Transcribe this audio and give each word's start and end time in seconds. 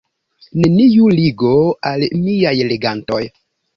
Neniu 0.61 1.11
ligo 1.19 1.53
al 1.93 2.07
miaj 2.25 2.57
legantoj. 2.73 3.21